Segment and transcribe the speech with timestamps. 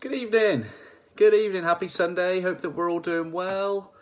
[0.00, 0.66] Good evening.
[1.16, 1.64] Good evening.
[1.64, 2.40] Happy Sunday.
[2.40, 3.92] Hope that we're all doing well.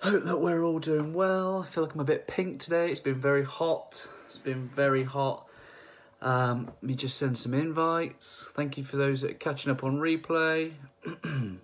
[0.00, 1.62] Hope that we're all doing well.
[1.62, 2.90] I feel like I'm a bit pink today.
[2.90, 4.06] It's been very hot.
[4.26, 5.46] It's been very hot.
[6.20, 8.50] Um, let me just send some invites.
[8.54, 10.74] Thank you for those that are catching up on replay.
[11.24, 11.56] My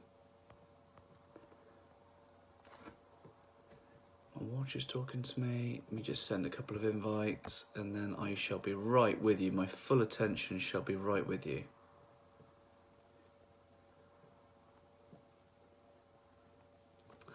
[4.34, 5.82] watch is talking to me.
[5.90, 9.42] Let me just send a couple of invites and then I shall be right with
[9.42, 9.52] you.
[9.52, 11.64] My full attention shall be right with you.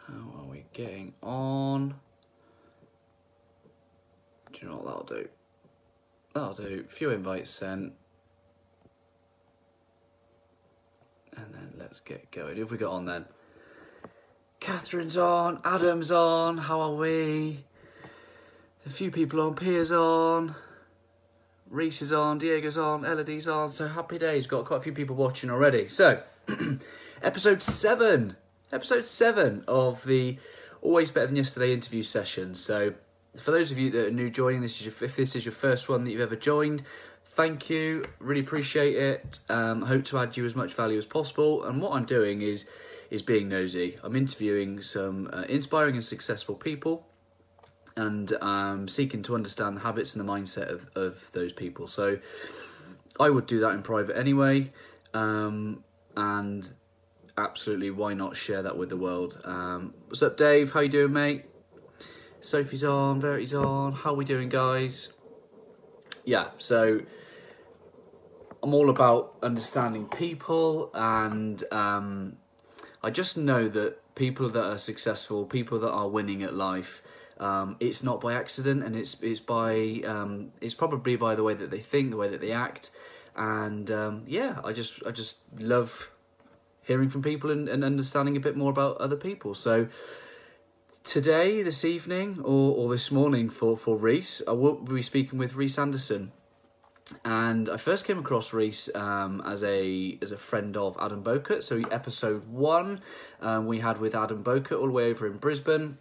[0.07, 1.95] How are we getting on?
[4.53, 5.27] Do you know what that'll do?
[6.35, 6.85] That'll do.
[6.87, 7.93] A few invites sent.
[11.35, 12.59] And then let's get going.
[12.59, 13.25] If we got on then?
[14.59, 17.63] Catherine's on, Adam's on, how are we?
[18.85, 20.55] A few people on, Piers on,
[21.69, 24.45] Reese is on, Diego's on, Elodie's on, so happy days.
[24.45, 25.87] Got quite a few people watching already.
[25.87, 26.21] So,
[27.23, 28.35] episode seven,
[28.71, 30.37] episode seven of the
[30.81, 32.55] Always Better Than Yesterday interview session.
[32.55, 32.93] So,
[33.35, 35.53] for those of you that are new joining, this is your, if this is your
[35.53, 36.83] first one that you've ever joined,
[37.35, 38.03] thank you.
[38.19, 39.39] Really appreciate it.
[39.49, 41.63] Um, hope to add you as much value as possible.
[41.65, 42.67] And what I'm doing is
[43.09, 43.97] is being nosy.
[44.03, 47.05] I'm interviewing some uh, inspiring and successful people
[47.95, 51.87] and um, seeking to understand the habits and the mindset of, of those people.
[51.87, 52.19] So
[53.19, 54.71] I would do that in private anyway.
[55.13, 55.83] Um,
[56.15, 56.69] and
[57.37, 59.39] absolutely, why not share that with the world?
[59.43, 60.71] Um, what's up, Dave?
[60.71, 61.45] How you doing, mate?
[62.41, 63.93] Sophie's on, Verity's on.
[63.93, 65.13] How we doing, guys?
[66.25, 67.01] Yeah, so
[68.61, 72.37] I'm all about understanding people and um,
[73.03, 77.01] I just know that people that are successful, people that are winning at life,
[77.39, 81.53] um, it's not by accident, and it's it's by um, it's probably by the way
[81.53, 82.89] that they think, the way that they act,
[83.35, 86.09] and um, yeah, I just I just love
[86.87, 89.53] hearing from people and, and understanding a bit more about other people.
[89.53, 89.87] So
[91.03, 95.55] today, this evening, or, or this morning for for Reese, I will be speaking with
[95.55, 96.31] Reese Anderson
[97.23, 101.63] and I first came across Reese um, as a as a friend of Adam Bowcutt.
[101.63, 103.01] So episode one
[103.41, 105.97] um, we had with Adam Bowcutt all the way over in Brisbane,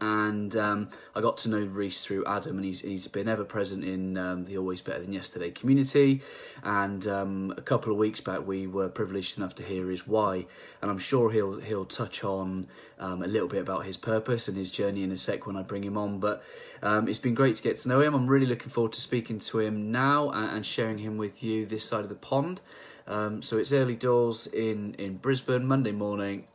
[0.00, 3.84] and um, I got to know Reese through Adam, and he's he's been ever present
[3.84, 6.22] in um, the Always Better Than Yesterday community.
[6.62, 10.46] And um, a couple of weeks back, we were privileged enough to hear his why,
[10.80, 14.56] and I'm sure he'll he'll touch on um, a little bit about his purpose and
[14.56, 16.18] his journey in a sec when I bring him on.
[16.18, 16.42] But
[16.82, 18.14] um, it's been great to get to know him.
[18.14, 21.66] I'm really looking forward to speaking to him now and, and sharing him with you
[21.66, 22.60] this side of the pond.
[23.06, 26.46] Um, so it's early doors in in Brisbane Monday morning,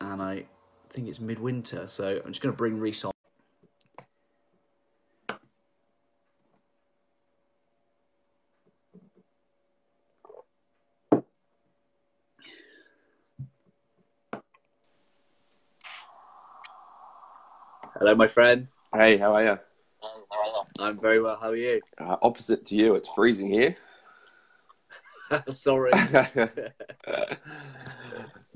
[0.00, 0.44] and I
[0.92, 3.12] I think it's midwinter, so I'm just going to bring Reese on.
[17.94, 18.68] Hello, my friend.
[18.94, 19.58] Hey, how are you?
[20.78, 21.38] I'm very well.
[21.40, 21.80] How are you?
[21.96, 23.78] Uh, opposite to you, it's freezing here.
[25.48, 25.92] Sorry.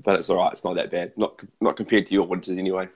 [0.07, 0.53] but it's all right.
[0.53, 1.11] It's not that bad.
[1.17, 2.87] Not not compared to your winters anyway.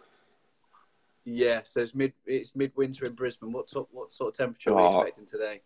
[1.26, 3.52] Yeah, so it's mid it's midwinter in Brisbane.
[3.52, 5.02] What sort what sort of temperature are we Oh.
[5.02, 5.60] expecting today?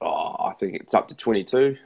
[0.00, 1.76] Oh, I think it's up to twenty two.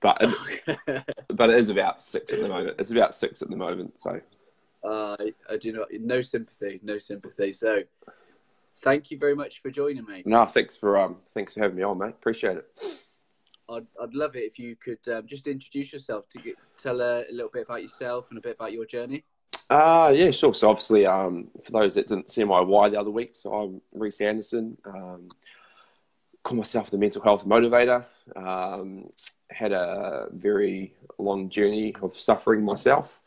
[0.00, 2.76] But it, but it is about six at the moment.
[2.78, 4.00] It's about six at the moment.
[4.00, 4.18] So
[4.82, 5.16] uh,
[5.50, 7.52] I do not no sympathy, no sympathy.
[7.52, 7.82] So,
[8.82, 10.22] thank you very much for joining me.
[10.24, 12.08] no, thanks for um thanks for having me on, mate.
[12.08, 12.66] Appreciate it.
[13.70, 17.20] I'd, I'd love it if you could um, just introduce yourself to get, tell a,
[17.20, 19.24] a little bit about yourself and a bit about your journey.
[19.68, 20.52] Uh, yeah, sure.
[20.52, 23.80] So obviously, um, for those that didn't see my why the other week, so I'm
[23.92, 24.76] Reese Anderson.
[24.84, 25.28] Um,
[26.42, 28.04] call myself the mental health motivator.
[28.34, 29.10] Um,
[29.50, 33.20] had a very long journey of suffering myself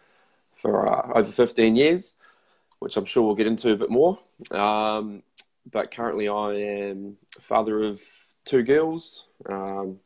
[0.53, 2.13] for uh, over 15 years,
[2.79, 4.19] which I'm sure we'll get into a bit more.
[4.51, 5.23] Um,
[5.71, 8.01] but currently, I am father of
[8.45, 9.27] two girls.
[9.47, 9.99] Um,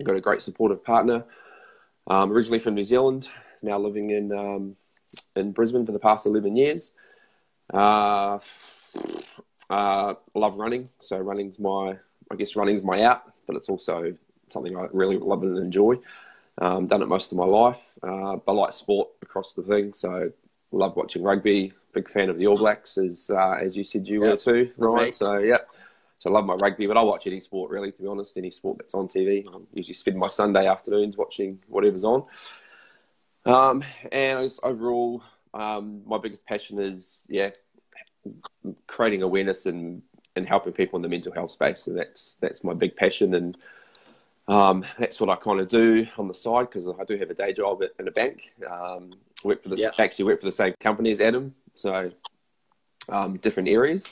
[0.00, 1.24] I've got a great supportive partner.
[2.06, 3.28] Um, originally from New Zealand,
[3.60, 4.76] now living in um,
[5.36, 6.94] in Brisbane for the past 11 years.
[7.72, 8.38] Uh,
[9.68, 10.88] uh, love running.
[11.00, 11.98] So running's my,
[12.30, 14.16] I guess running's my out, but it's also
[14.48, 15.98] something I really love and enjoy.
[16.58, 17.98] Um, done it most of my life.
[18.02, 19.92] Uh, but I like sport across the thing.
[19.92, 20.32] So
[20.72, 21.74] love watching rugby.
[21.92, 24.30] Big fan of the All Blacks, as uh, as you said you Yeah.
[24.30, 25.12] were too, right?
[25.12, 25.58] So yeah.
[26.20, 28.36] So I love my rugby, but I watch any sport really, to be honest.
[28.36, 29.46] Any sport that's on TV.
[29.48, 32.24] I usually spend my Sunday afternoons watching whatever's on.
[33.46, 33.82] Um,
[34.12, 35.22] and I just overall,
[35.54, 37.50] um, my biggest passion is yeah,
[38.86, 40.02] creating awareness and
[40.36, 41.80] and helping people in the mental health space.
[41.80, 43.32] So that's that's my big passion.
[43.34, 43.56] And
[44.46, 47.34] um, that's what I kind of do on the side because I do have a
[47.34, 48.52] day job in a bank.
[48.70, 49.90] Um, work for the Yeah.
[49.98, 52.10] actually work for the same company as Adam, so
[53.08, 54.06] um, different areas,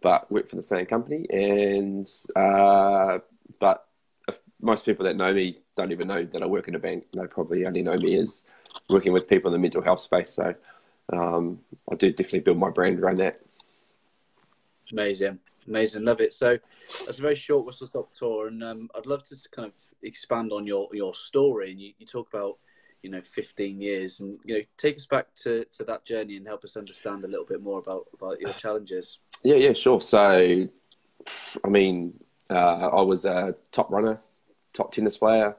[0.00, 1.26] but work for the same company.
[1.30, 3.18] And uh,
[3.58, 3.86] but
[4.60, 7.06] most people that know me don't even know that I work in a bank.
[7.12, 8.44] They probably only know me as
[8.88, 10.30] working with people in the mental health space.
[10.30, 10.54] So
[11.12, 11.60] um,
[11.90, 13.40] I do definitely build my brand around that.
[14.90, 16.32] Amazing, amazing, love it.
[16.32, 16.58] So
[17.06, 20.52] that's a very short whistle stop tour, and um, I'd love to kind of expand
[20.52, 21.70] on your your story.
[21.70, 22.58] And you, you talk about
[23.02, 26.46] you know 15 years, and you know take us back to, to that journey and
[26.46, 29.18] help us understand a little bit more about about your challenges.
[29.42, 30.00] Yeah, yeah, sure.
[30.00, 30.68] So,
[31.64, 32.14] I mean,
[32.50, 34.20] uh, I was a top runner,
[34.72, 35.56] top tennis player,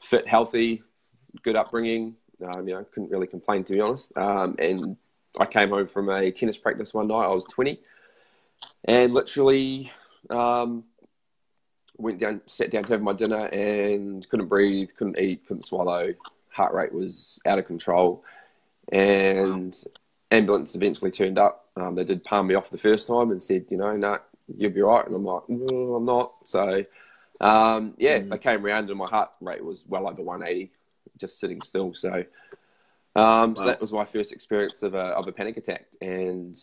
[0.00, 0.82] fit, healthy,
[1.42, 2.16] good upbringing.
[2.44, 4.16] Um, you know, couldn't really complain to be honest.
[4.16, 4.96] Um, and
[5.38, 7.24] I came home from a tennis practice one night.
[7.24, 7.80] I was 20,
[8.84, 9.90] and literally
[10.30, 10.84] um,
[11.96, 16.14] went down, sat down to have my dinner, and couldn't breathe, couldn't eat, couldn't swallow.
[16.50, 18.24] Heart rate was out of control,
[18.92, 19.82] and
[20.30, 21.67] ambulance eventually turned up.
[21.78, 24.18] Um, they did palm me off the first time and said, you know, nah,
[24.56, 25.06] you'll be right.
[25.06, 26.32] And I'm like, no, I'm not.
[26.44, 26.84] So,
[27.40, 28.30] um, yeah, Mm.
[28.30, 30.70] they came around and my heart rate was well over 180,
[31.18, 31.94] just sitting still.
[31.94, 32.24] So,
[33.14, 35.86] um, so that was my first experience of a, of a panic attack.
[36.00, 36.58] And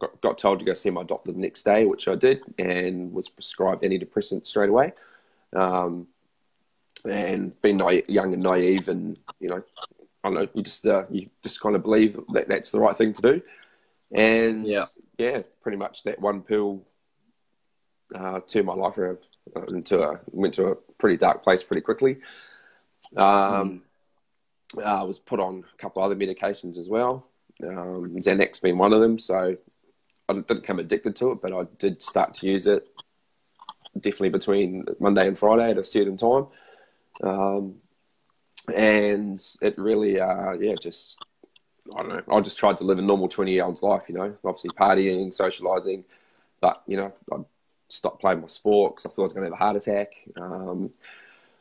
[0.00, 3.12] got, got told to go see my doctor the next day, which I did, and
[3.12, 4.92] was prescribed antidepressant straight away.
[5.54, 6.08] Um,
[7.04, 9.62] and being naive, young and naive, and you know,
[10.24, 12.96] I don't know, you just uh, you just kind of believe that that's the right
[12.96, 13.42] thing to do,
[14.14, 14.84] and Yeah.
[15.18, 16.82] yeah, pretty much that one pill
[18.14, 19.18] uh, turned my life around
[19.56, 22.18] uh, into a went to a pretty dark place pretty quickly.
[23.16, 23.82] Um,
[24.84, 27.26] I was put on a couple other medications as well,
[27.62, 29.18] um, Xanax being one of them.
[29.18, 29.56] So
[30.28, 32.86] I didn't become addicted to it, but I did start to use it
[34.00, 36.46] definitely between Monday and Friday at a certain time.
[37.22, 37.74] Um,
[38.74, 41.22] and it really, uh, yeah, just,
[41.96, 44.14] I don't know, I just tried to live a normal 20 year old's life, you
[44.14, 46.04] know, obviously partying, socializing,
[46.60, 47.38] but, you know, I
[47.88, 50.12] stopped playing my sport because I thought I was going to have a heart attack.
[50.36, 50.90] Um,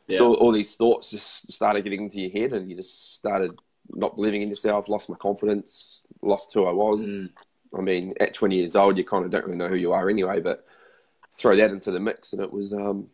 [0.07, 0.17] Yeah.
[0.17, 3.57] So all these thoughts just started getting into your head and you just started
[3.89, 7.07] not believing in yourself, lost my confidence, lost who I was.
[7.07, 7.29] Mm.
[7.77, 10.09] I mean, at 20 years old, you kind of don't really know who you are
[10.09, 10.65] anyway, but
[11.33, 13.07] throw that into the mix and it was, um,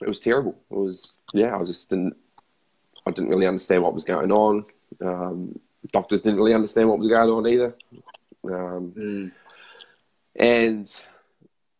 [0.00, 0.56] it was terrible.
[0.70, 2.16] It was, yeah, I just didn't,
[3.06, 4.64] I didn't really understand what was going on.
[5.00, 5.58] Um,
[5.92, 7.74] doctors didn't really understand what was going on either.
[8.44, 9.32] Um, Mm.
[10.36, 11.00] and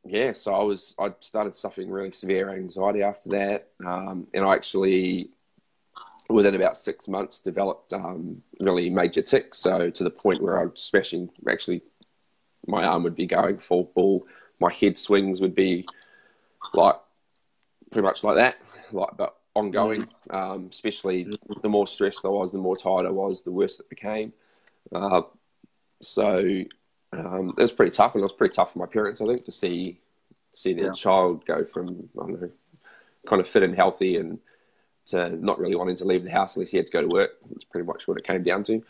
[0.04, 4.54] yeah, so I was I started suffering really severe anxiety after that, um, and I
[4.54, 5.30] actually
[6.30, 9.58] within about six months developed um, really major tics.
[9.58, 11.82] So to the point where I was smashing actually
[12.66, 14.26] my arm would be going full ball,
[14.60, 15.86] my head swings would be
[16.74, 16.96] like
[17.90, 18.56] pretty much like that,
[18.92, 20.08] like but ongoing.
[20.30, 21.26] Um, especially
[21.62, 24.32] the more stressed I was, the more tired I was, the worse it became.
[24.92, 25.22] Uh,
[26.00, 26.64] so
[27.12, 29.44] um, it was pretty tough, and it was pretty tough for my parents, I think,
[29.44, 30.00] to see
[30.52, 30.92] see their Yeah.
[30.92, 32.50] child go from I don't know,
[33.26, 34.38] kind of fit and healthy, and
[35.06, 37.30] to not really wanting to leave the house unless he had to go to work.
[37.50, 38.82] That's pretty much what it came down to.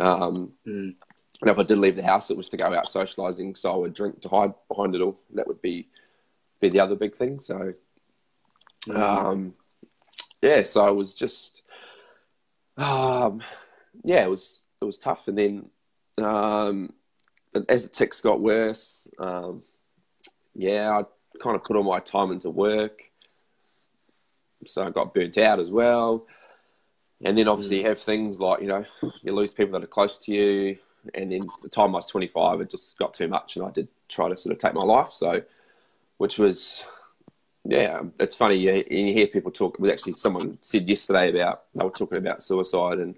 [0.00, 0.94] Um, Mm.
[1.42, 3.76] and if I did leave the house, it was to go out socialising, so I
[3.76, 5.18] would drink to hide behind it all.
[5.34, 5.88] That would be
[6.60, 7.38] be the other big thing.
[7.38, 7.74] So,
[8.86, 8.96] Mm.
[8.96, 9.54] um,
[10.42, 11.62] yeah, so I was just,
[12.76, 13.40] um,
[14.04, 15.70] yeah, it was it was tough, and then
[16.24, 16.92] um,
[17.68, 19.62] as the tics got worse, um,
[20.54, 21.04] yeah, I
[21.42, 23.02] kind of put all my time into work,
[24.66, 26.26] so I got burnt out as well.
[27.24, 28.84] And then obviously you have things like you know
[29.22, 30.78] you lose people that are close to you,
[31.14, 33.88] and then the time I was 25, it just got too much, and I did
[34.08, 35.10] try to sort of take my life.
[35.10, 35.42] So,
[36.18, 36.82] which was
[37.68, 38.56] yeah, it's funny.
[38.56, 39.74] You, you hear people talk.
[39.74, 43.14] It was actually someone said yesterday about they were talking about suicide, and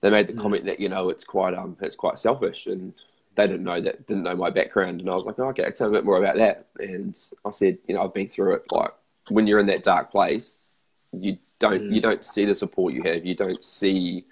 [0.00, 0.40] they made the Mm.
[0.40, 2.94] comment that you know it's quite um it's quite selfish, and
[3.34, 5.90] they didn't know that didn't know my background, and I was like, oh, okay, tell
[5.90, 6.66] me a bit more about that.
[6.80, 8.72] And I said, you know, I've been through it.
[8.72, 8.92] Like
[9.28, 10.70] when you're in that dark place,
[11.12, 11.94] you don't Mm.
[11.94, 13.26] you don't see the support you have.
[13.26, 14.24] You don't see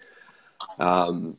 [0.78, 1.37] um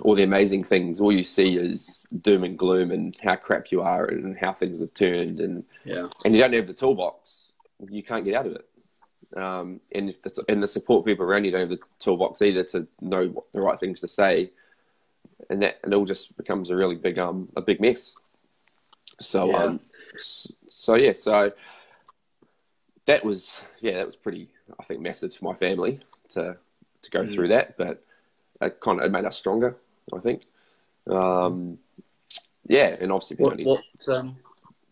[0.00, 1.00] all the amazing things.
[1.00, 4.80] All you see is doom and gloom and how crap you are and how things
[4.80, 6.08] have turned and Yeah.
[6.24, 7.52] and you don't have the toolbox,
[7.88, 8.68] you can't get out of it.
[9.36, 12.64] Um, and if the, and the support people around you don't have the toolbox either
[12.64, 14.50] to know what the right things to say,
[15.50, 18.14] and that it all just becomes a really big um a big mess.
[19.20, 19.56] So Yeah.
[19.64, 19.80] um,
[20.16, 21.52] so yeah, so
[23.06, 24.48] that was yeah that was pretty
[24.78, 26.00] I think massive for my family
[26.30, 26.56] to
[27.02, 27.34] to go Mm.
[27.34, 28.02] through that, but
[28.60, 29.76] it kind of made us stronger.
[30.14, 30.42] I think.
[31.08, 31.78] Um,
[32.66, 34.36] yeah, and obviously What only what um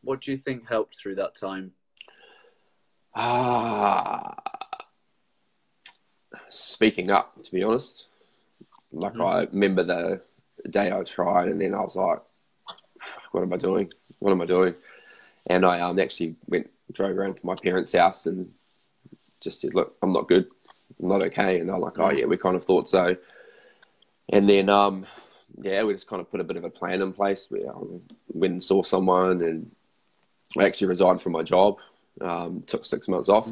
[0.02, 1.72] what do you think helped through that time?
[3.14, 4.36] Ah,
[6.48, 8.06] speaking up, to be honest.
[8.92, 9.24] Like Mhm.
[9.24, 10.22] I remember the
[10.70, 12.20] day I tried, and then I was like,
[13.32, 13.92] "What am I doing?
[14.20, 14.74] What am I doing?"
[15.46, 18.52] And I um, actually went drove around to my parents' house and
[19.40, 20.48] just said, "Look, I'm not good.
[21.00, 23.16] I'm not okay." And they're like, "Oh yeah, we kind of thought so."
[24.30, 25.06] And then um,
[25.60, 27.48] yeah, we just kind of put a bit of a plan in place.
[27.50, 29.70] We um, went and saw someone, and
[30.58, 31.78] I actually resigned from my job.
[32.20, 33.50] Um, took six months off,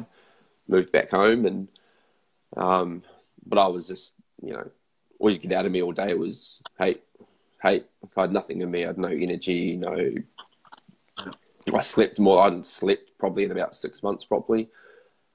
[0.67, 1.67] moved back home, and
[2.57, 3.03] um,
[3.45, 4.69] but I was just you know
[5.19, 7.03] all you get out of me all day was hate,
[7.61, 7.85] hate.
[8.17, 8.83] I had nothing in me.
[8.83, 10.13] I had no energy, no.
[11.73, 12.41] I slept more.
[12.41, 14.69] I hadn't slept probably in about six months properly.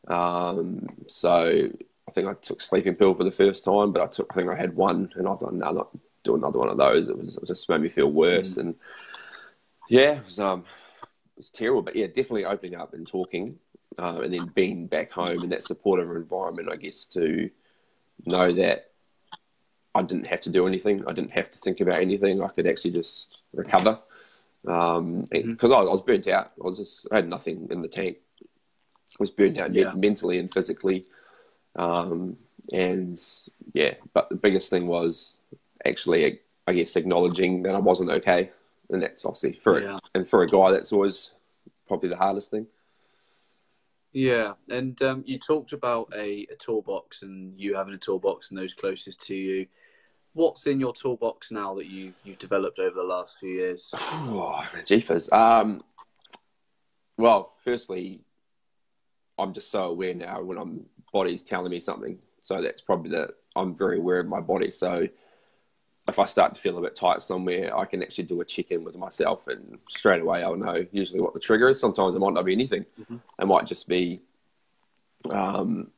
[0.07, 1.71] Um, so
[2.11, 4.51] I think I took sleeping pill for the first time, but I took I think
[4.51, 5.91] I had one, and I was like, no, I'm not
[6.25, 7.09] doing another one of those.
[7.09, 8.75] It was it just made me feel worse, and
[9.89, 10.61] yeah, it was um,
[11.01, 11.83] it was terrible.
[11.83, 13.61] But yeah, definitely opening up and talking,
[13.97, 17.49] uh, and then being back home in that supportive environment, I guess to
[18.27, 18.87] know that
[19.95, 21.05] I didn't have to do anything.
[21.07, 22.43] I didn't have to think about anything.
[22.43, 24.01] I could actually just recover.
[24.67, 26.53] Um, because I, I was burnt out.
[26.61, 28.17] I was just I had nothing in the tank.
[28.43, 29.93] I was burnt out Yeah.
[29.93, 31.07] mentally and physically.
[31.77, 32.37] Um,
[32.73, 33.21] and
[33.73, 35.39] yeah, but the biggest thing was
[35.85, 38.51] actually, I guess, acknowledging that I wasn't okay,
[38.91, 39.99] and that's obviously for Yeah.
[40.15, 41.31] and for a guy that's always
[41.89, 42.67] probably the hardest thing.
[44.13, 48.59] Yeah, and um, you talked about a, a toolbox and you having a toolbox and
[48.59, 49.67] those closest to you.
[50.33, 53.93] What's in your toolbox now that you you've developed over the last few years?
[54.03, 55.31] Oh, jeepers.
[55.33, 55.83] Um,
[57.17, 58.21] well, firstly,
[59.39, 62.19] I'm just so aware now when I'm body's telling me something.
[62.41, 64.71] So that's probably the I'm very aware of my body.
[64.71, 65.07] So
[66.09, 68.71] if I start to feel a bit tight somewhere, I can actually do a check
[68.71, 71.79] in with myself, and straight away I'll know usually what the trigger is.
[71.79, 72.85] Sometimes it might not be anything.
[73.01, 73.21] Mhm.
[73.41, 74.21] It might just be
[75.31, 75.91] um,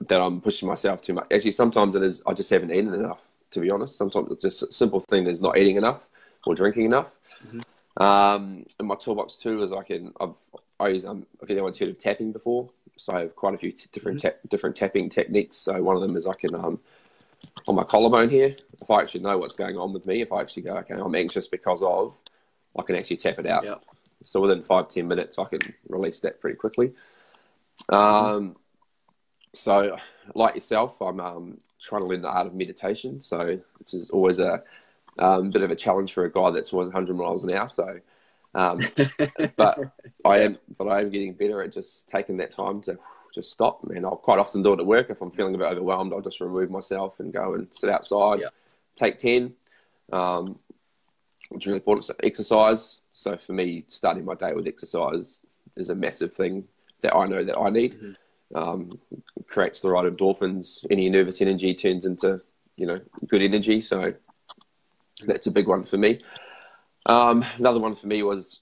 [0.00, 1.26] that I'm pushing myself too much.
[1.32, 3.28] Actually, sometimes it is I just haven't eaten enough.
[3.50, 6.06] To be honest, sometimes it's just a simple thing is not eating enough
[6.46, 7.16] or drinking enough.
[7.96, 10.36] Um, and my toolbox too is I can I've
[10.78, 13.72] I use um if anyone's heard of tapping before, so I have quite a few
[13.72, 15.56] t- different tap, different tapping techniques.
[15.56, 16.80] So one of them is I can um
[17.68, 20.40] on my collarbone here, if I actually know what's going on with me, if I
[20.40, 22.20] actually go okay, I'm anxious because of,
[22.78, 23.64] I can actually tap it out.
[23.64, 23.76] Yeah.
[24.22, 26.92] So within five ten minutes, I can release that pretty quickly.
[27.88, 28.56] Um,
[29.54, 29.96] so
[30.34, 33.20] like yourself, I'm um, trying to learn the art of meditation.
[33.20, 34.62] So this is always a
[35.18, 37.68] um, bit of a challenge for a guy that's always 100 miles an hour.
[37.68, 37.98] So,
[38.58, 38.80] um,
[39.56, 39.78] but
[40.24, 42.98] I am, but I am getting better at just taking that time to
[43.32, 43.84] just stop.
[43.84, 45.10] And I'll quite often do it at work.
[45.10, 48.40] If I'm feeling a bit overwhelmed, I'll just remove myself and go and sit outside,
[48.40, 48.48] Yeah.
[48.96, 49.54] take 10.
[50.12, 50.58] Um,
[51.50, 52.04] which is really important.
[52.04, 52.98] So exercise.
[53.12, 55.40] So for me, starting my day with exercise
[55.76, 56.64] is a massive thing
[57.00, 58.16] that I know that I need.
[58.54, 58.98] Um,
[59.46, 60.84] creates the right endorphins.
[60.90, 62.40] Any nervous energy turns into
[62.76, 62.98] you know
[63.28, 63.80] good energy.
[63.80, 64.14] So
[65.26, 66.20] that's a big one for me.
[67.08, 68.60] Um, another one for me was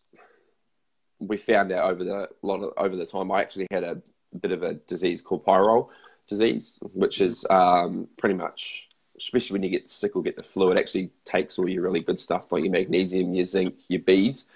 [1.18, 4.00] we found out over the lot of, over the time I actually had a
[4.40, 5.88] bit of a disease called pyrrole
[6.28, 8.88] disease, which is um, pretty much,
[9.18, 12.00] especially when you get sick or get the flu, it actually takes all your really
[12.00, 14.46] good stuff like your magnesium, your zinc, your Bs.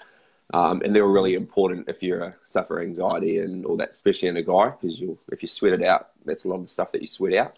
[0.52, 4.36] Um, and they're really important if you uh, suffer anxiety and all that, especially in
[4.36, 7.00] a guy, because if you sweat it out, that's a lot of the stuff that
[7.00, 7.56] you sweat out.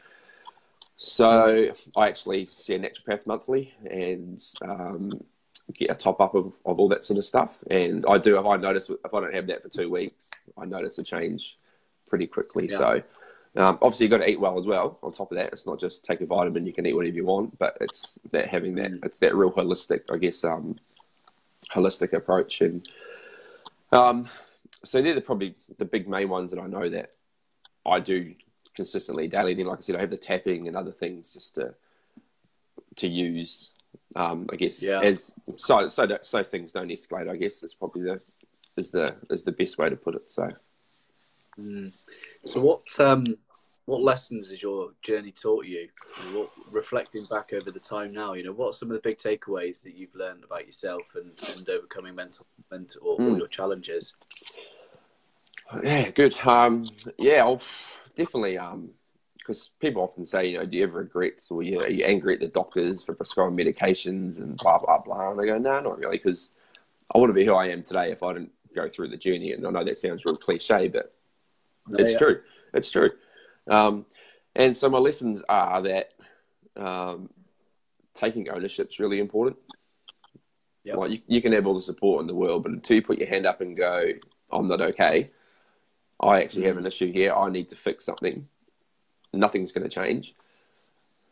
[0.98, 5.24] So I actually see a naturopath monthly and um,
[5.74, 7.58] get a top up of, of all that sort of stuff.
[7.70, 10.64] And I do, if I notice, if I don't have that for two weeks, I
[10.64, 11.58] notice a change
[12.08, 12.68] pretty quickly.
[12.70, 12.76] Yeah.
[12.76, 13.02] So
[13.56, 14.98] um, obviously, you've got to eat well as well.
[15.02, 17.26] On top of that, it's not just take a vitamin; you can eat whatever you
[17.26, 20.78] want, but it's that having that it's that real holistic, I guess, um,
[21.70, 22.62] holistic approach.
[22.62, 22.88] And
[23.92, 24.26] um,
[24.84, 27.12] so they're the, probably the big main ones that I know that
[27.84, 28.34] I do
[28.74, 29.52] consistently daily.
[29.52, 31.74] Then, like I said, I have the tapping and other things just to
[32.96, 33.70] to use.
[34.14, 35.00] Um, I guess Yeah.
[35.00, 37.30] as so so so things don't escalate.
[37.30, 38.20] I guess is probably the
[38.76, 40.30] is the is the best way to put it.
[40.30, 40.50] So.
[41.58, 41.92] Mm.
[42.46, 43.36] So what um
[43.86, 45.88] what lessons has your journey taught you?
[46.32, 49.18] What, reflecting back over the time now, you know, what are some of the big
[49.18, 53.38] takeaways that you've learned about yourself and, and overcoming mental mental or, or Mm.
[53.38, 54.14] your challenges?
[55.82, 56.36] Yeah, good.
[56.46, 57.62] Um, yeah, I'll
[58.14, 58.58] definitely.
[58.58, 58.90] Um,
[59.42, 62.34] because people often say, you know, do you ever regret or you, are you angry
[62.34, 65.32] at the doctors for prescribing medications and blah blah blah?
[65.32, 66.52] And I go, no, not really, because
[67.14, 69.52] I wouldn't be who I am today if I didn't go through the journey.
[69.52, 71.14] And I know that sounds real cliche, but
[71.90, 72.18] it's Yeah.
[72.18, 72.40] true.
[72.72, 73.10] It's true.
[73.68, 74.06] Um,
[74.54, 76.12] and so my lessons are that
[76.76, 77.28] um,
[78.14, 79.56] taking ownership is really important.
[80.84, 80.96] Yep.
[80.96, 83.18] Like you, you can have all the support in the world, but until you put
[83.18, 84.12] your hand up and go,
[84.50, 85.30] "I'm not okay,"
[86.20, 87.32] I actually have an issue here.
[87.34, 88.48] I need to fix something.
[89.32, 90.34] Nothing's going to change.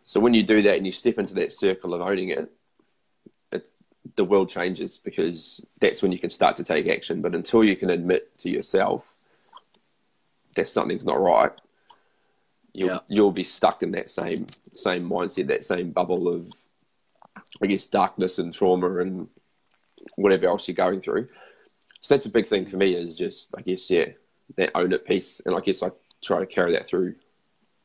[0.02, 2.50] So when you do that and you step into that circle of owning it,
[3.52, 3.70] it's,
[4.16, 7.20] the world changes because that's when you can start to take action.
[7.20, 9.16] But until you can admit to yourself
[10.54, 11.52] that something's not right,
[12.72, 12.98] you'll Yeah.
[13.08, 16.50] you'll be stuck in that same same mindset, that same bubble of,
[17.62, 19.28] I guess, darkness and trauma and
[20.16, 21.28] whatever else you're going through.
[22.00, 24.06] So that's a big thing for me is just, I guess, yeah,
[24.56, 25.40] that own it piece.
[25.44, 25.90] And I guess I
[26.22, 27.16] try to carry that through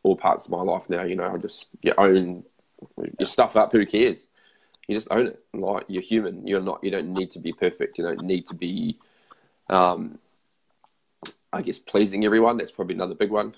[0.05, 1.03] all parts of my life now.
[1.03, 2.43] You know, I just, you own
[3.19, 3.71] your stuff up.
[3.71, 4.27] Who cares?
[4.87, 5.39] You just own it.
[5.53, 6.45] Like, you're human.
[6.45, 7.97] You're not, you don't need to be perfect.
[7.97, 8.99] You don't need to be,
[9.69, 10.19] um,
[11.51, 12.57] I guess, pleasing everyone.
[12.57, 13.55] That's probably another big one.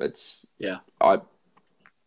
[0.00, 0.78] It's, Yeah.
[1.00, 1.20] I,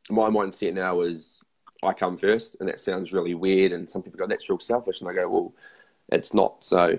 [0.09, 1.43] my mindset now is
[1.83, 2.57] I come first.
[2.59, 3.71] And that sounds really weird.
[3.71, 5.01] And some people go, that's real selfish.
[5.01, 5.53] And I go, well,
[6.11, 6.63] it's not.
[6.63, 6.97] So,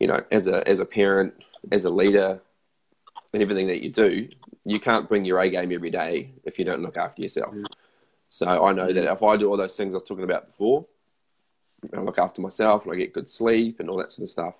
[0.00, 1.34] you know, as a as a parent,
[1.72, 2.40] as a leader,
[3.32, 4.28] and everything that you do,
[4.64, 7.54] you can't bring your A game every day if you don't look after yourself.
[7.54, 7.64] Mm.
[8.28, 10.86] So I know that if I do all those things I was talking about before,
[11.82, 14.30] and I look after myself and I get good sleep and all that sort of
[14.30, 14.54] stuff,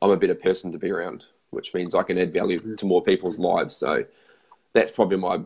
[0.00, 2.76] I'm a better person to be around, which means I can add value mm.
[2.76, 3.76] to more people's lives.
[3.76, 4.04] So
[4.72, 5.40] that's probably my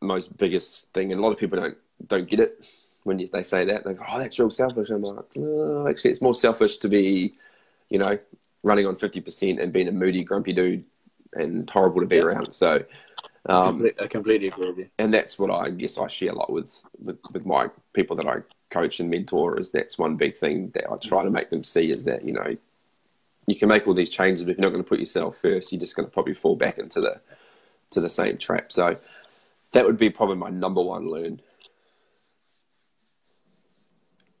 [0.00, 1.12] most biggest thing.
[1.12, 1.76] And a lot of people don't
[2.08, 2.68] don't get it
[3.04, 3.84] when you, they say that.
[3.84, 7.34] They go, "Oh, that's real selfish." I'm like, no, actually, it's more selfish to be,
[7.88, 8.18] you know,
[8.62, 10.84] running on fifty percent and being a moody, grumpy dude
[11.34, 12.22] and horrible to be Yeah.
[12.22, 12.52] around.
[12.52, 12.84] So,
[13.48, 14.88] um, I completely agree with you.
[14.98, 18.26] and that's what I guess I share a lot with, with with my people that
[18.26, 18.36] I
[18.70, 19.58] coach and mentor.
[19.58, 22.32] Is that's one big thing that I try to make them see is that you
[22.32, 22.56] know
[23.46, 25.70] you can make all these changes, but if you're not going to put yourself first,
[25.70, 27.20] you're just going to probably fall back into the
[27.90, 28.72] to the same trap.
[28.72, 28.96] So
[29.72, 31.40] that would be probably my number one learn.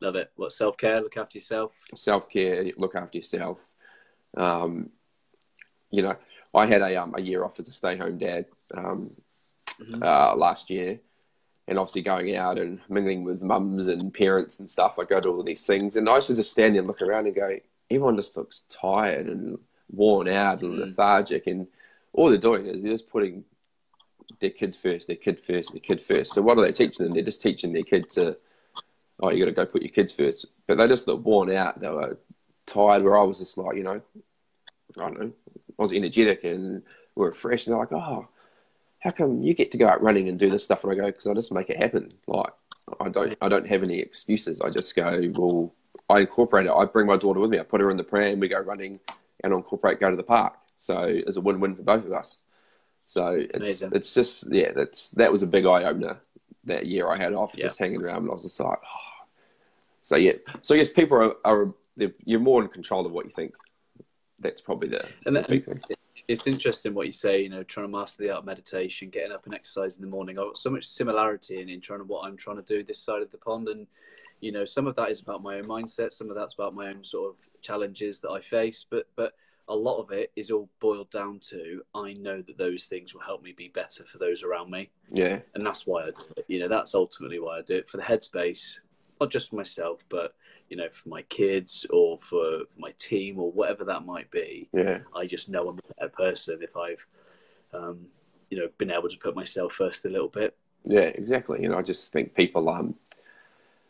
[0.00, 0.30] Love it.
[0.36, 1.00] What self care?
[1.00, 1.72] Look after yourself.
[1.94, 3.70] self care, look after yourself.
[4.36, 4.90] Um,
[5.90, 6.16] you know,
[6.54, 9.10] I had a um, a year off as a stay home dad um,
[9.80, 10.02] Mhm.
[10.04, 11.00] uh, last year,
[11.66, 14.98] and obviously going out and mingling with mums and parents and stuff.
[14.98, 17.02] I go to all these things, and I used to just stand there and look
[17.02, 17.58] around and go,
[17.90, 19.58] everyone just looks tired and
[19.90, 20.78] worn out and Mm.
[20.86, 21.66] lethargic, and
[22.12, 23.44] all they're doing is they're just putting
[24.38, 26.32] their kids first, their kid first, their kid first.
[26.34, 27.12] So what are they teaching them?
[27.12, 28.36] They're just teaching their kid to,
[29.20, 30.46] oh, you got to go put your kids first.
[30.66, 31.80] But they just look worn out.
[31.80, 32.16] They were
[32.66, 33.02] tired.
[33.02, 34.00] Where I was just like, you know,
[34.96, 35.32] I don't know,
[35.78, 36.82] I was energetic and
[37.14, 37.66] we were fresh.
[37.66, 38.28] And they're like, oh,
[39.00, 40.82] how come you get to go out running and do this stuff?
[40.84, 42.12] And I go, because I just make it happen.
[42.26, 42.52] Like
[43.00, 44.60] I don't, I don't have any excuses.
[44.60, 45.74] I just go, well,
[46.08, 46.72] I incorporate it.
[46.72, 47.58] I bring my daughter with me.
[47.58, 48.40] I put her in the pram.
[48.40, 49.00] We go running,
[49.42, 50.54] and I incorporate go to the park.
[50.76, 52.42] So it's a win-win for both of us.
[53.04, 53.90] So it's Amazing.
[53.94, 56.18] it's just yeah, that's that was a big eye opener
[56.64, 57.64] that year I had off Yeah.
[57.66, 59.26] just hanging around, and I was just like, oh.
[60.00, 60.32] so yeah.
[60.62, 61.74] So yes, people are, are
[62.24, 63.54] you're more in control of what you think.
[64.44, 65.80] That's probably the, And the then- big thing.
[66.26, 67.42] It's interesting what you say.
[67.42, 70.08] You know, trying to master the art of meditation, getting up and exercise in the
[70.08, 70.38] morning.
[70.38, 72.98] I've got so much similarity in, in trying to what I'm trying to do this
[72.98, 73.86] side of the pond, and
[74.40, 76.12] you know, some of that is about my own mindset.
[76.14, 78.86] Some of that's about my own sort of challenges that I face.
[78.88, 79.34] But but
[79.68, 83.20] a lot of it is all boiled down to I know that those things will
[83.22, 84.90] help me be better for those around me.
[85.10, 86.46] Yeah, and that's why I do it.
[86.48, 88.76] You know, that's ultimately why I do it for the headspace,
[89.24, 90.34] not just for myself, but
[90.68, 94.68] you know, for my kids or for my team or whatever that might be.
[94.72, 97.06] yeah, I just know I'm a better person if I've,
[97.72, 98.06] um,
[98.50, 100.56] you know, been able to put myself first a little bit.
[100.84, 101.62] yeah, exactly.
[101.62, 102.94] You know, I just think people um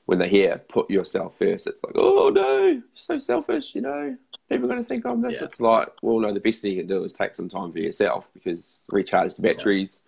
[0.06, 3.74] when they hear put yourself first, it's like, oh no, so selfish.
[3.74, 4.16] You know,
[4.48, 5.38] people are going to think I'm this.
[5.40, 5.46] Yeah.
[5.46, 7.80] It's like, well, no, the best thing you can do is take some time for
[7.80, 10.02] yourself because recharge the batteries,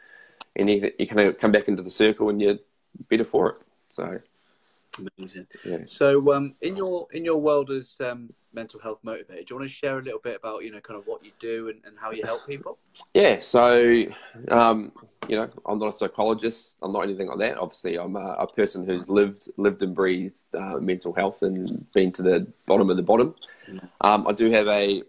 [0.55, 2.59] and you, you can come back into the circle and you're
[3.09, 3.65] better for it.
[3.89, 4.21] So
[5.19, 5.47] Amazing.
[5.65, 5.79] yeah.
[5.87, 9.69] So, um, in your in your world as um, mental health motivator, do you want
[9.69, 11.97] to share a little bit about you know kind of what you do and, and
[11.99, 12.79] how you help people?
[13.15, 14.05] Yeah, so
[14.49, 14.93] um,
[15.29, 16.77] you know, I'm not a psychologist.
[16.83, 17.59] I'm not anything like that.
[17.59, 22.13] Obviously, I'm a, a person who's lived, lived and breathed uh, mental health and been
[22.13, 23.35] to the bottom of the bottom.
[23.69, 23.89] Mm.
[24.01, 25.03] Um, I do have a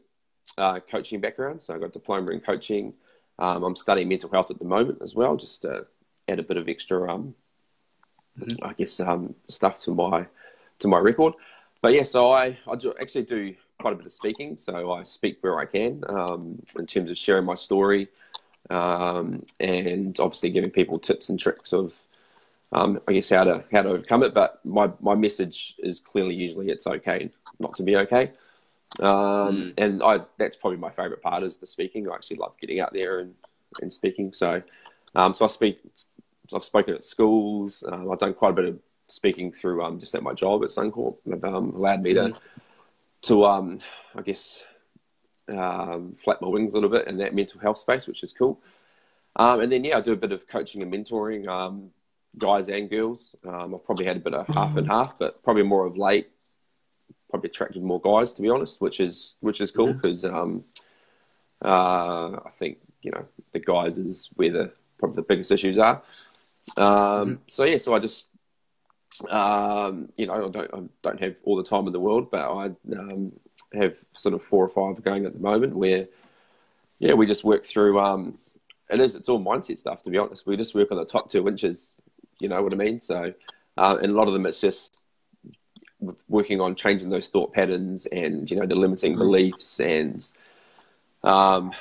[0.57, 2.93] uh, coaching background, so I got a diploma in coaching.
[3.39, 5.85] Um, I'm studying mental health at the moment as well, just to
[6.27, 7.35] add a bit of extra, um,
[8.61, 10.27] I guess, um, stuff to my
[10.79, 11.33] to my record.
[11.81, 14.57] But yeah, so I, I do, actually do quite a bit of speaking.
[14.57, 18.09] So I speak where I can um, in terms of sharing my story
[18.69, 21.95] um, and obviously giving people tips and tricks of,
[22.73, 24.33] um, I guess, how to how to overcome it.
[24.33, 28.31] But my, my message is clearly usually it's okay not to be okay.
[28.99, 32.09] Um, And I that's probably my favorite part is the speaking.
[32.09, 33.35] I actually love getting out there and,
[33.81, 34.33] and speaking.
[34.33, 34.61] So
[35.15, 35.79] um, so I speak.
[36.53, 37.83] I've spoken at schools.
[37.87, 40.69] Um, I've done quite a bit of speaking through um, just at my job at
[40.69, 41.17] Suncorp.
[41.25, 42.35] They've um, allowed me to
[43.23, 43.79] to um,
[44.15, 44.63] I guess
[45.49, 48.61] um, flap my wings a little bit in that mental health space, which is cool.
[49.35, 51.91] Um, and then yeah, I do a bit of coaching and mentoring, um,
[52.37, 53.35] guys and girls.
[53.47, 56.29] Um, I've probably had a bit of half and half, but probably more of late.
[57.29, 60.63] Probably attracted more guys, to be honest, which is which is cool because um,
[61.63, 66.01] uh, I think you know the guys is where the probably the biggest issues are.
[66.75, 68.27] Um, so yeah, so I just
[69.29, 72.41] um, you know I don't I don't have all the time in the world, but
[72.41, 73.31] I um,
[73.73, 76.07] have sort of four or five going at the moment where
[76.99, 77.99] yeah we just work through.
[77.99, 78.37] Um,
[78.89, 80.45] it is it's all mindset stuff to be honest.
[80.45, 81.95] We just work on the top two inches.
[82.39, 83.01] You know what I mean?
[83.01, 83.33] So
[83.77, 84.99] uh, and a lot of them it's just
[86.27, 89.19] working on changing those thought patterns and you know the limiting mm.
[89.19, 90.29] beliefs and
[91.23, 91.71] um,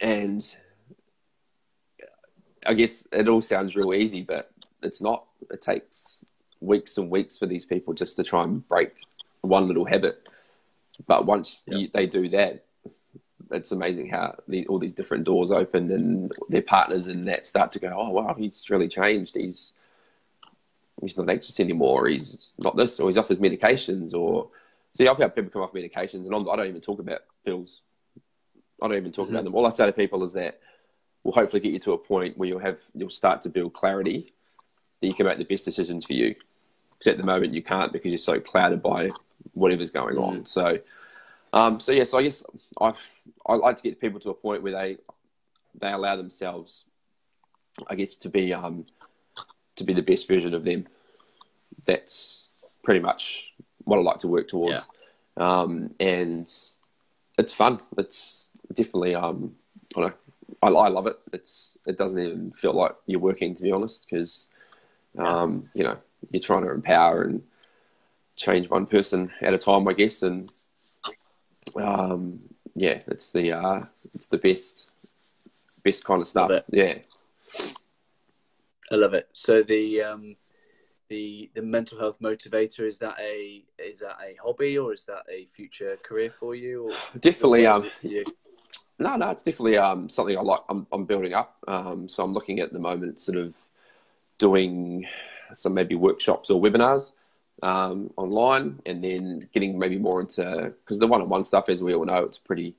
[0.00, 0.54] and
[2.66, 4.50] I guess it all sounds real easy, but
[4.82, 5.24] it's not.
[5.50, 6.24] It takes
[6.60, 8.92] weeks and weeks for these people just to try and break
[9.42, 10.28] one little habit.
[11.06, 11.78] But once yep.
[11.78, 12.64] you, they do that,
[13.50, 17.72] it's amazing how the, all these different doors open and their partners and that start
[17.72, 19.36] to go, oh wow, he's really changed.
[19.36, 19.72] He's
[21.00, 22.08] he's not anxious anymore.
[22.08, 24.14] He's not this, or he's off his medications.
[24.14, 24.48] Or
[24.94, 27.20] see, I've had people come off medications, and I'm, I do not even talk about
[27.44, 27.80] pills.
[28.82, 29.36] I don't even talk mm-hmm.
[29.36, 29.54] about them.
[29.54, 30.60] All I say to people is that
[31.26, 34.32] we'll hopefully get you to a point where you'll have you'll start to build clarity
[35.00, 36.36] that you can make the best decisions for you.
[36.92, 39.10] Because at the moment you can't because you're so clouded by
[39.52, 40.42] whatever's going on.
[40.42, 40.48] Mm.
[40.48, 40.78] So,
[41.52, 42.04] um, so yeah.
[42.04, 42.44] So I guess
[42.80, 42.92] I
[43.44, 44.98] I like to get people to a point where they
[45.74, 46.84] they allow themselves,
[47.88, 48.84] I guess, to be um,
[49.74, 50.86] to be the best version of them.
[51.86, 52.50] That's
[52.84, 54.88] pretty much what I like to work towards.
[55.36, 55.60] Yeah.
[55.60, 56.46] Um, and
[57.36, 57.80] it's fun.
[57.98, 59.56] It's definitely um,
[59.96, 60.16] I, don't know,
[60.62, 61.16] I, I love it.
[61.32, 64.48] It's it doesn't even feel like you're working to be honest because
[65.18, 65.98] um, you know
[66.30, 67.42] you're trying to empower and
[68.36, 70.22] change one person at a time, I guess.
[70.22, 70.52] And
[71.74, 72.40] um,
[72.74, 73.80] yeah, it's the uh,
[74.14, 74.90] it's the best
[75.82, 76.50] best kind of stuff.
[76.70, 76.98] Yeah.
[78.90, 79.28] I love it.
[79.32, 80.36] So the um,
[81.08, 85.22] the the mental health motivator is that a is that a hobby or is that
[85.30, 86.90] a future career for you?
[86.90, 87.66] Or, definitely.
[87.66, 88.24] Um, you?
[88.98, 90.62] No, no, it's definitely um, something I like.
[90.68, 91.56] I'm, I'm building up.
[91.68, 93.56] Um, so I'm looking at the moment, sort of
[94.38, 95.06] doing
[95.54, 97.12] some maybe workshops or webinars
[97.62, 102.06] um, online, and then getting maybe more into because the one-on-one stuff, as we all
[102.06, 102.74] know, it's pretty,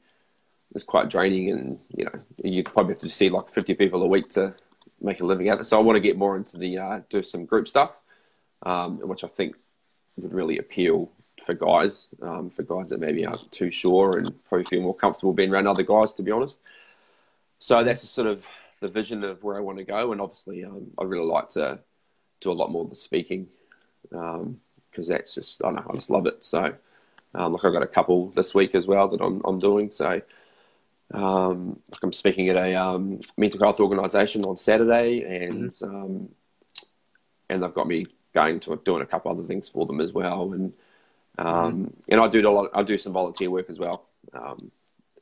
[0.74, 4.08] it's quite draining, and you know you probably have to see like 50 people a
[4.08, 4.56] week to
[5.02, 5.66] make a living out of it.
[5.66, 7.92] So I want to get more into the uh, do some group stuff,
[8.64, 9.56] um, which I think
[10.18, 11.12] would really appeal
[11.48, 15.34] for guys, um, for guys that maybe aren't too sure and probably feel more comfortable
[15.34, 16.60] being around other guys, to be honest.
[17.60, 18.46] So that's a sort of
[18.82, 21.80] the vision of where I want to go, and obviously um, I really like to
[22.42, 23.48] do a lot more of the speaking
[24.10, 24.60] because um,
[24.94, 26.44] that's just I don't know I just love it.
[26.44, 26.76] So
[27.34, 29.90] um, like I've got a couple this week as well that I'm I'm doing.
[29.90, 30.22] So
[31.14, 35.96] um, like I'm speaking at a um, mental health organisation on Saturday, and mm-hmm.
[35.96, 36.30] um,
[37.50, 40.52] and they've got me going to doing a couple other things for them as well,
[40.52, 40.74] and
[41.38, 41.86] um, mm-hmm.
[42.10, 42.69] and I do a lot.
[42.73, 44.71] I do some volunteer work as well, um,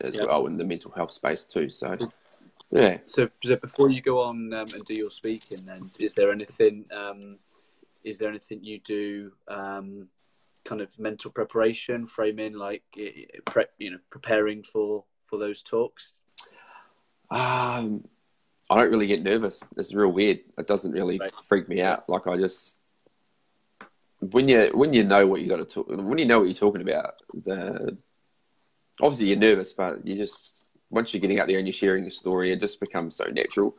[0.02, 0.28] as yep.
[0.28, 1.70] well in the mental health space too.
[1.70, 1.98] So.
[2.72, 2.98] Yeah.
[3.06, 6.86] So, so before you go on um, and do your speaking, then is there anything?
[8.04, 9.32] is there anything you do?
[10.66, 12.84] kind of mental preparation, framing, like
[13.46, 16.16] pre- you know, preparing for for those talks?
[17.32, 18.04] Um,
[18.70, 19.64] I don't really get nervous.
[19.78, 20.40] It's real weird.
[20.58, 21.32] It doesn't really right.
[21.48, 22.10] freak me out.
[22.10, 22.80] Like I just
[24.32, 26.54] when you when you know what you got to talk when you know what you're
[26.54, 27.98] talking about, the
[29.02, 32.12] obviously you're nervous, but you just once you're getting out there and you're sharing your
[32.12, 33.76] story, it just becomes so natural.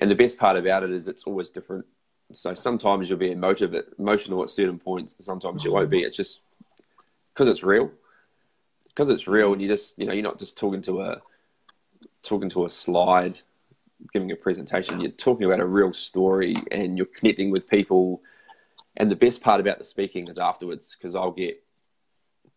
[0.00, 1.84] And the best part about it is it's always different.
[2.32, 6.00] So sometimes you'll be emotive, emotional at certain points, and sometimes you won't be.
[6.00, 6.40] It's just
[7.34, 7.90] because it's real
[8.94, 11.20] because it's real and you just you know you're not just talking to a
[12.22, 13.38] talking to a slide
[14.12, 18.20] giving a presentation you're talking about a real story and you're connecting with people
[18.96, 21.62] and the best part about the speaking is afterwards because i'll get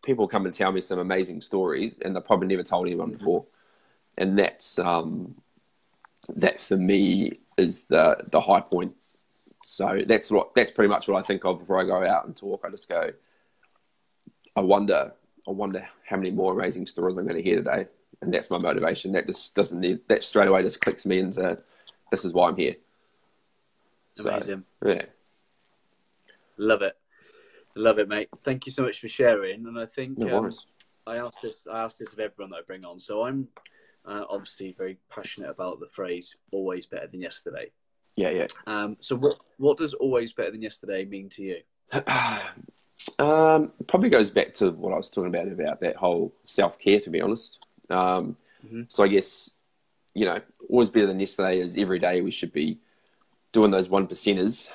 [0.03, 3.17] people come and tell me some amazing stories and they've probably never told anyone mm-hmm.
[3.17, 3.45] before
[4.17, 5.35] and that's um
[6.29, 8.93] that for me is the the high point
[9.63, 12.35] so that's what that's pretty much what i think of before i go out and
[12.35, 13.09] talk i just go
[14.55, 15.11] i wonder
[15.47, 17.87] I wonder how many more amazing stories I'm going to hear today.
[18.21, 19.11] And that's my motivation.
[19.11, 21.57] That just doesn't need, that straight away just clicks me into
[22.11, 22.75] this is why I'm here.
[24.19, 24.63] Amazing.
[24.81, 25.01] So, yeah.
[26.57, 26.95] Love it.
[27.75, 28.29] Love it, mate.
[28.43, 29.65] Thank you so much for sharing.
[29.65, 30.51] And I think no um,
[31.05, 32.99] I asked this, I asked this of everyone that I bring on.
[32.99, 33.47] So I'm
[34.05, 37.71] uh, obviously very passionate about the phrase always better than yesterday.
[38.15, 38.47] Yeah, yeah.
[38.65, 41.57] Um, so what, what does always better than yesterday mean to you?
[43.19, 46.99] Um, probably goes back to what I was talking about about that whole self care.
[46.99, 48.81] To be honest, um, Mm-hmm.
[48.87, 49.51] so I guess
[50.15, 52.79] you know always better than yesterday is every day we should be
[53.51, 54.69] doing those one percenters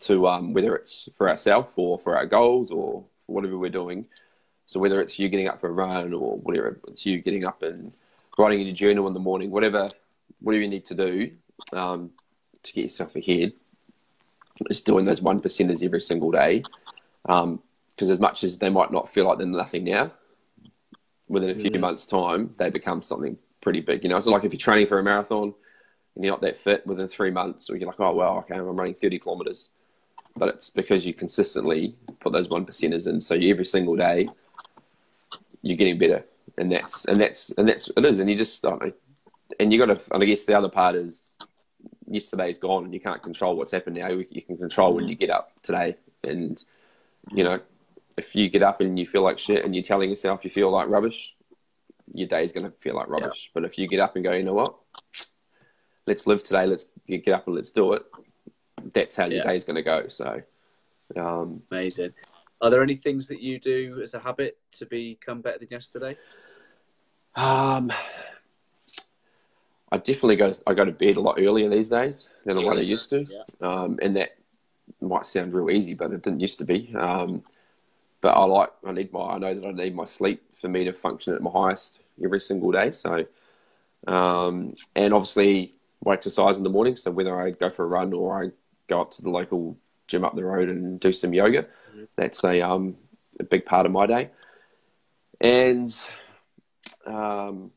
[0.00, 4.06] to um, whether it's for ourselves or for our goals or for whatever we're doing.
[4.66, 7.62] So whether it's you getting up for a run or whatever it's you getting up
[7.62, 7.94] and
[8.38, 9.90] writing in your journal in the morning, whatever
[10.40, 11.30] whatever you need to do
[11.72, 12.10] um,
[12.62, 13.52] to get yourself ahead,
[14.68, 16.62] is doing those one percenters every single day.
[17.26, 20.12] Because as much as they might not feel like they're nothing now,
[21.28, 24.02] within a few months' time, they become something pretty big.
[24.02, 25.54] You know, it's like if you're training for a marathon
[26.14, 28.64] and you're not that fit within three months, or you're like, oh well, okay, I'm
[28.64, 29.70] running 30 kilometers,
[30.36, 33.20] but it's because you consistently put those one percenters in.
[33.20, 34.28] So you, every single day,
[35.62, 36.24] you're getting better,
[36.58, 38.20] and that's and that's and that's it is.
[38.20, 38.78] And you just know,
[39.58, 40.14] and you got to.
[40.14, 41.38] And I guess the other part is
[42.08, 44.08] yesterday's gone, and you can't control what's happened now.
[44.08, 46.62] You can control when you get up today, and
[47.32, 47.60] you know
[48.16, 50.70] if you get up and you feel like shit and you're telling yourself you feel
[50.70, 51.34] like rubbish,
[52.12, 53.50] your day's going to feel like rubbish.
[53.54, 54.74] But if you get up and go, you know what,
[56.06, 58.02] let's live today, let's get up and let's do it,
[58.92, 59.46] that's how your Yeah.
[59.50, 60.08] day's going to go.
[60.08, 60.42] So,
[61.16, 62.12] um, Amazing.
[62.60, 66.16] Are there any things that you do as a habit to become better than yesterday?
[67.36, 67.90] um,
[69.92, 70.52] I definitely go.
[70.66, 73.42] I go to bed a lot earlier these days than what I used to, Yeah.
[73.60, 74.30] um, and that
[75.00, 76.94] might sound real easy, but it didn't used to be.
[76.96, 77.42] Um,
[78.20, 78.70] but I like.
[78.86, 79.20] I need my.
[79.20, 82.40] I know that I need my sleep for me to function at my highest every
[82.40, 82.90] single day.
[82.90, 83.24] So,
[84.06, 86.96] um, and obviously, my exercise in the morning.
[86.96, 88.50] So whether I go for a run or I
[88.90, 89.76] go up to the local
[90.06, 91.66] gym up the road and do some yoga,
[92.16, 92.96] that's a um,
[93.38, 94.30] a big part of my day.
[95.40, 95.96] And
[97.06, 97.70] um,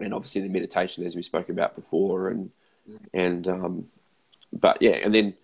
[0.00, 2.50] and obviously the meditation, as we spoke about before, and
[3.14, 3.88] and um,
[4.52, 5.34] but yeah, and then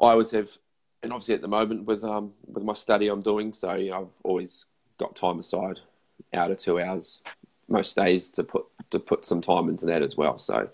[0.00, 0.50] I always have,
[1.02, 4.66] and obviously at the moment with um with my study I'm doing, so I've always
[4.98, 5.78] got time aside,
[6.34, 7.22] hour to two hours,
[7.68, 10.38] most days to put to put some time into that as well.
[10.38, 10.68] So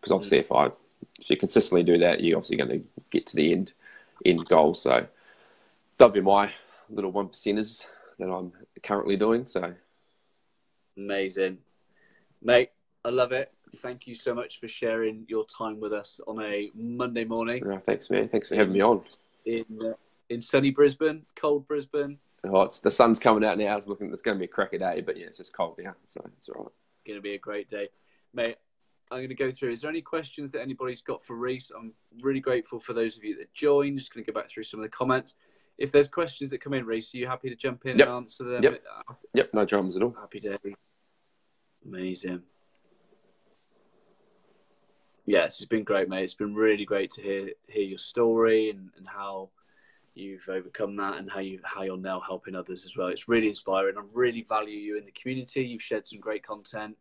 [0.00, 0.70] because obviously if I
[1.18, 3.72] if you consistently do that, you're obviously going to get to the end
[4.24, 4.74] end goal.
[4.74, 5.06] So
[5.96, 6.50] that'll be my
[6.88, 7.84] little one percenters
[8.18, 9.46] that I'm currently doing.
[9.46, 9.74] So
[10.96, 11.58] Amazing.
[12.42, 12.70] Mate,
[13.04, 13.52] I love it.
[13.82, 18.10] Thank you so much for sharing your time with us on a Monday morning thanks,
[18.10, 18.28] man.
[18.28, 19.02] Thanks for having me on.
[19.46, 19.94] in uh,
[20.28, 22.18] in sunny Brisbane, cold Brisbane.
[22.44, 23.76] Oh, it's the sun's coming out now.
[23.76, 24.12] It's looking.
[24.12, 26.48] It's going to be a cracker day, but yeah, it's just cold now, so it's
[26.48, 26.72] all right.
[27.06, 27.88] Going to be a great day,
[28.32, 28.56] mate.
[29.10, 29.72] I'm going to go through.
[29.72, 31.72] Is there any questions that anybody's got for Reese?
[31.76, 33.98] I'm really grateful for those of you that joined.
[33.98, 35.34] Just going to go back through some of the comments.
[35.78, 38.06] If there's questions that come in, Reese, are you happy to jump in Yep.
[38.06, 38.62] and answer them?
[38.62, 38.82] Yep.
[39.34, 40.14] Yep, no dramas at all.
[40.20, 40.58] Happy day.
[41.84, 42.42] Amazing.
[45.26, 46.24] Yes, it's been great, mate.
[46.24, 49.50] It's been really great to hear hear your story and, and how
[50.14, 53.08] you've overcome that and how you how you're now helping others as well.
[53.08, 53.96] It's really inspiring.
[53.96, 55.62] I really value you in the community.
[55.62, 56.96] You've shared some great content.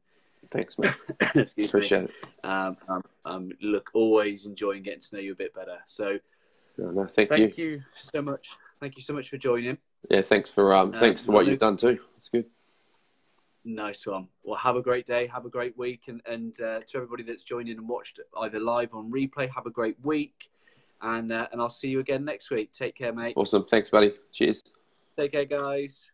[0.52, 0.94] Thanks, man.
[1.22, 1.66] Excuse me.
[1.66, 2.12] Appreciate it.
[2.44, 5.78] Um, um, um, look, always enjoying getting to know you a bit better.
[5.86, 6.18] So
[6.78, 7.66] No, no, thank, thank you.
[7.66, 7.82] you.
[7.96, 8.50] so much.
[8.80, 9.78] Thank you so much for joining.
[10.10, 12.00] Yeah, thanks for um, Um, thanks for what you've done too.
[12.18, 12.46] It's good.
[13.66, 14.28] Nice one.
[14.44, 15.28] Well, have a great day.
[15.28, 16.04] Have a great week.
[16.08, 19.50] And, and uh, to everybody that's joined in and watched either live or on replay,
[19.54, 20.50] have a great week.
[21.02, 22.72] And, uh, and I'll see you again next week.
[22.72, 23.34] Take care, mate.
[23.36, 23.66] Awesome.
[23.66, 24.14] Thanks, buddy.
[24.32, 24.64] Cheers.
[25.18, 26.10] Take care, guys.